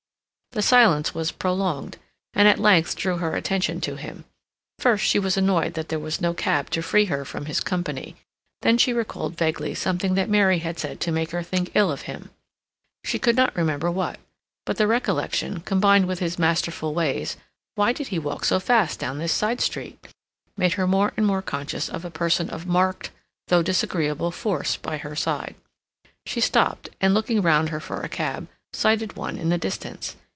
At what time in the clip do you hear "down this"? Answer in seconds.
18.99-19.31